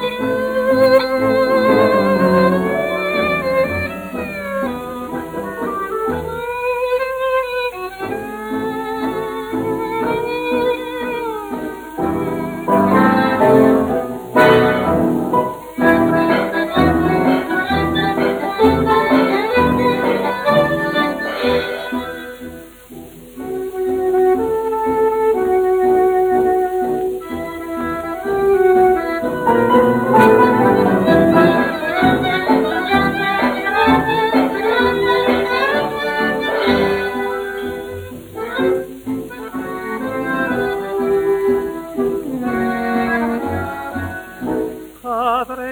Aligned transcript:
you. 0.00 0.37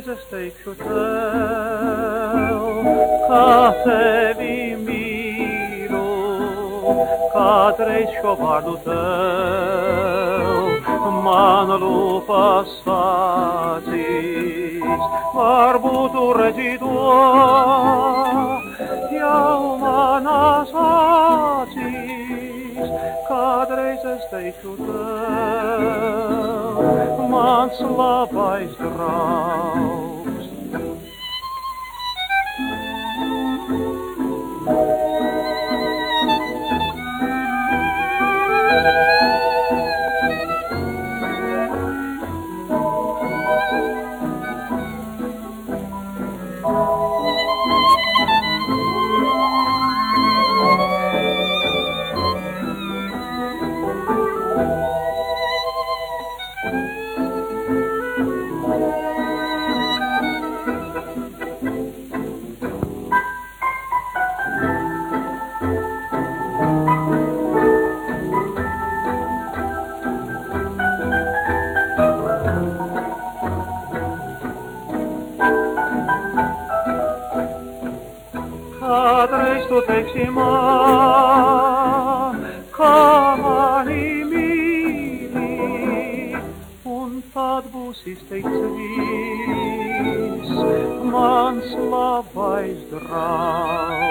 Teikšu 0.00 0.72
tev, 0.80 2.60
kā 3.28 3.76
tevi 3.84 4.72
mīlu, 4.80 6.08
kādreiz 7.34 8.08
šo 8.16 8.32
vārdu 8.40 8.74
tev, 8.86 10.88
man 11.26 11.68
lūpas 11.82 12.70
sācīs, 12.86 15.02
varbūt 15.36 16.10
tu 16.16 16.24
redzi 16.40 16.72
to, 16.80 17.04
jau 19.18 19.60
manās 19.84 20.72
acīs, 20.86 22.88
kādreiz 23.28 24.02
es 24.16 24.24
Κάτρες 56.62 56.74
στο 79.64 79.82
τρέξιμα, 79.82 80.50
viss, 88.04 88.18
mans 91.12 91.74
labais 91.90 92.78
draugs. 92.90 94.01